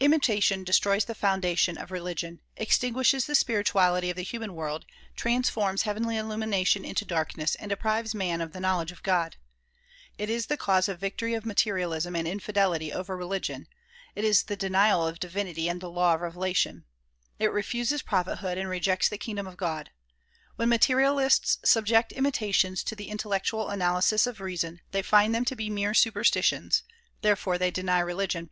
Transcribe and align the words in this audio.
Imitation 0.00 0.64
destroys 0.64 1.04
the 1.04 1.14
foundation 1.14 1.78
of 1.78 1.92
religion, 1.92 2.40
extinguishes 2.56 3.26
the 3.26 3.36
spirituality 3.36 4.10
of 4.10 4.16
the 4.16 4.24
human 4.24 4.56
world, 4.56 4.84
transforms 5.14 5.82
heavenly 5.82 6.16
illumination 6.16 6.84
into 6.84 7.04
darkness 7.04 7.54
and 7.54 7.68
deprives 7.68 8.12
man 8.12 8.40
of 8.40 8.52
the 8.52 8.58
knowledge 8.58 8.90
of 8.90 9.04
God. 9.04 9.36
It 10.18 10.28
is 10.28 10.46
the 10.46 10.56
cause 10.56 10.88
of 10.88 10.98
the 10.98 11.06
victory 11.06 11.34
of 11.34 11.46
materialism 11.46 12.16
and 12.16 12.26
infidelity 12.26 12.92
over 12.92 13.16
religion; 13.16 13.68
it 14.16 14.24
is 14.24 14.42
the 14.42 14.56
denial 14.56 15.06
of 15.06 15.20
divinity 15.20 15.68
and 15.68 15.80
the 15.80 15.88
law 15.88 16.14
of 16.14 16.20
revelation; 16.22 16.84
it 17.38 17.52
refuses 17.52 18.02
prophethood 18.02 18.58
and 18.58 18.68
rejects 18.68 19.08
the 19.08 19.18
kingdom 19.18 19.46
of 19.46 19.56
God. 19.56 19.90
When 20.56 20.68
materialists 20.68 21.58
subject 21.64 22.10
imitations 22.10 22.82
to 22.82 22.96
the 22.96 23.08
intellectual 23.08 23.68
analysis 23.68 24.26
of 24.26 24.40
reason 24.40 24.80
they 24.90 25.02
find 25.02 25.32
them 25.32 25.44
to 25.44 25.54
be 25.54 25.70
mere 25.70 25.94
superstitions; 25.94 26.82
therefore 27.22 27.56
they 27.56 27.70
deny 27.70 28.00
religion. 28.00 28.50